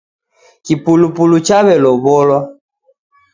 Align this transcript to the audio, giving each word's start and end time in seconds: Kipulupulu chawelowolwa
Kipulupulu 0.65 1.37
chawelowolwa 1.47 2.39